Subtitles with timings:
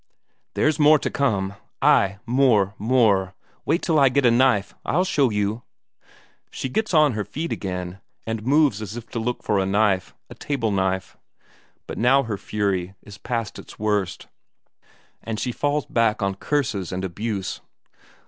[0.55, 3.35] "There's more to come, ay, more, more.
[3.67, 4.73] Wait till I get a knife.
[4.83, 5.61] I'll show you!"
[6.49, 10.15] She gets on her feet again, and moves as if to look for a knife,
[10.27, 11.17] a table knife.
[11.85, 14.25] But now her fury is past its worst,
[15.21, 17.61] and she falls back on curses and abuse.